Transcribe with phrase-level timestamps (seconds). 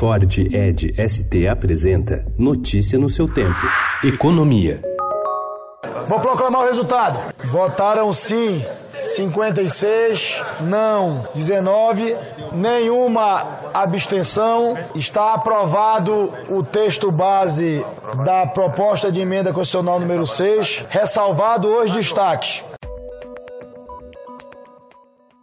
[0.00, 3.60] Ford Ed ST apresenta Notícia no seu tempo.
[4.02, 4.80] Economia.
[6.08, 7.34] Vou proclamar o resultado.
[7.44, 8.64] Votaram sim
[9.02, 12.16] 56, não 19,
[12.50, 14.74] nenhuma abstenção.
[14.94, 17.84] Está aprovado o texto base
[18.24, 22.64] da proposta de emenda constitucional número 6, ressalvado os destaques.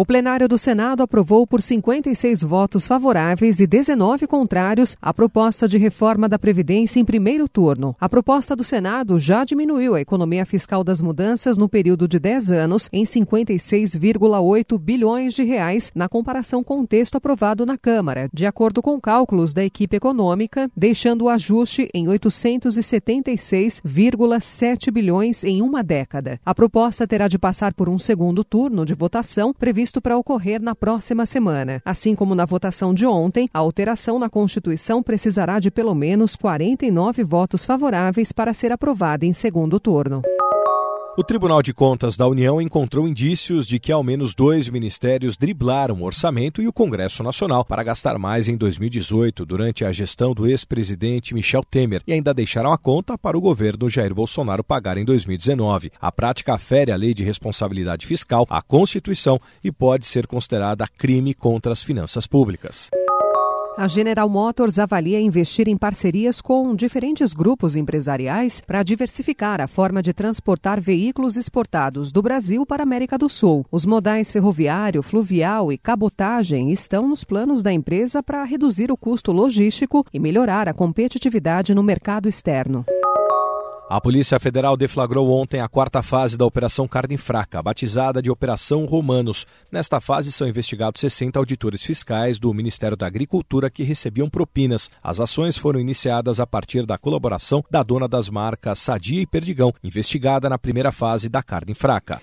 [0.00, 5.76] O plenário do Senado aprovou por 56 votos favoráveis e 19 contrários a proposta de
[5.76, 7.96] reforma da Previdência em primeiro turno.
[7.98, 12.52] A proposta do Senado já diminuiu a economia fiscal das mudanças no período de 10
[12.52, 18.46] anos em 56,8 bilhões de reais na comparação com o texto aprovado na Câmara, de
[18.46, 26.38] acordo com cálculos da equipe econômica, deixando o ajuste em 876,7 bilhões em uma década.
[26.46, 30.60] A proposta terá de passar por um segundo turno de votação previsto previsto para ocorrer
[30.60, 31.80] na próxima semana.
[31.84, 37.24] Assim como na votação de ontem, a alteração na Constituição precisará de pelo menos 49
[37.24, 40.22] votos favoráveis para ser aprovada em segundo turno.
[41.18, 45.96] O Tribunal de Contas da União encontrou indícios de que ao menos dois ministérios driblaram
[45.96, 50.46] o orçamento e o Congresso Nacional para gastar mais em 2018, durante a gestão do
[50.46, 55.04] ex-presidente Michel Temer, e ainda deixaram a conta para o governo Jair Bolsonaro pagar em
[55.04, 55.90] 2019.
[56.00, 61.34] A prática fere a Lei de Responsabilidade Fiscal, a Constituição e pode ser considerada crime
[61.34, 62.88] contra as finanças públicas.
[63.80, 70.02] A General Motors avalia investir em parcerias com diferentes grupos empresariais para diversificar a forma
[70.02, 73.64] de transportar veículos exportados do Brasil para a América do Sul.
[73.70, 79.30] Os modais ferroviário, fluvial e cabotagem estão nos planos da empresa para reduzir o custo
[79.30, 82.84] logístico e melhorar a competitividade no mercado externo.
[83.90, 88.84] A Polícia Federal deflagrou ontem a quarta fase da Operação Carne Fraca, batizada de Operação
[88.84, 89.46] Romanos.
[89.72, 94.90] Nesta fase são investigados 60 auditores fiscais do Ministério da Agricultura que recebiam propinas.
[95.02, 99.72] As ações foram iniciadas a partir da colaboração da dona das marcas Sadia e Perdigão,
[99.82, 102.20] investigada na primeira fase da carne fraca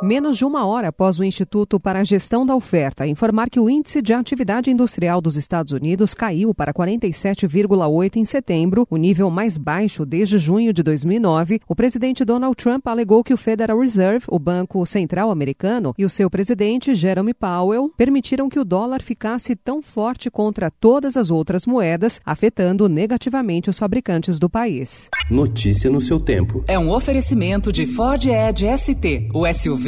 [0.00, 3.68] menos de uma hora após o Instituto para a Gestão da Oferta informar que o
[3.68, 9.58] índice de atividade industrial dos Estados Unidos caiu para 47,8 em setembro, o nível mais
[9.58, 14.38] baixo desde junho de 2009, o presidente Donald Trump alegou que o Federal Reserve, o
[14.38, 19.82] Banco Central Americano, e o seu presidente, Jerome Powell, permitiram que o dólar ficasse tão
[19.82, 25.08] forte contra todas as outras moedas, afetando negativamente os fabricantes do país.
[25.30, 26.62] Notícia no seu tempo.
[26.68, 29.87] É um oferecimento de Ford Edge ST, o SUV